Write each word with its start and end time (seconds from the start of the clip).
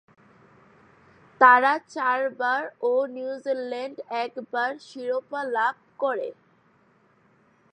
তারা 1.41 1.73
চারবার 1.89 2.61
ও 2.81 2.91
নিউজিল্যান্ড 3.15 3.97
একবার 4.23 4.71
শিরোপা 4.87 5.41
লাভ 5.55 5.75
করে। 5.99 6.29